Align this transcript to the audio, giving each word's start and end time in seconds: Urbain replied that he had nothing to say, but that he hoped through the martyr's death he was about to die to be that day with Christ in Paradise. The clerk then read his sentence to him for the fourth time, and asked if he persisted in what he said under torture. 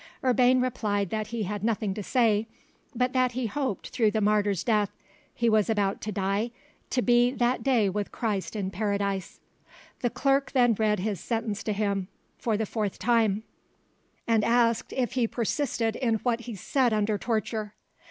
Urbain 0.23 0.59
replied 0.63 1.11
that 1.11 1.27
he 1.27 1.43
had 1.43 1.63
nothing 1.63 1.93
to 1.93 2.01
say, 2.01 2.47
but 2.95 3.13
that 3.13 3.33
he 3.33 3.45
hoped 3.45 3.89
through 3.89 4.09
the 4.09 4.19
martyr's 4.19 4.63
death 4.63 4.89
he 5.35 5.47
was 5.47 5.69
about 5.69 6.01
to 6.01 6.11
die 6.11 6.49
to 6.89 7.03
be 7.03 7.29
that 7.29 7.61
day 7.61 7.87
with 7.87 8.11
Christ 8.11 8.55
in 8.55 8.71
Paradise. 8.71 9.39
The 9.99 10.09
clerk 10.09 10.53
then 10.53 10.73
read 10.73 11.01
his 11.01 11.19
sentence 11.19 11.61
to 11.65 11.71
him 11.71 12.07
for 12.39 12.57
the 12.57 12.65
fourth 12.65 12.97
time, 12.97 13.43
and 14.25 14.43
asked 14.43 14.91
if 14.91 15.11
he 15.11 15.27
persisted 15.27 15.95
in 15.95 16.15
what 16.23 16.39
he 16.39 16.55
said 16.55 16.93
under 16.93 17.19
torture. 17.19 17.75